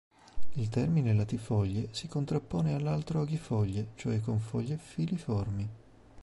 Il 0.53 0.67
termine 0.69 1.13
latifoglie 1.13 1.89
si 1.91 2.07
contrappone 2.07 2.73
all'altro 2.73 3.21
aghifoglie, 3.21 3.89
cioè 3.93 4.19
con 4.19 4.39
foglie 4.39 4.77
filiformi. 4.79 5.69